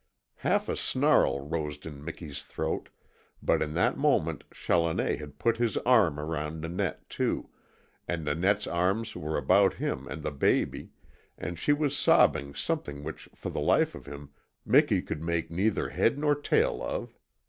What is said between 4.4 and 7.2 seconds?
Challoner had put his arm around Nanette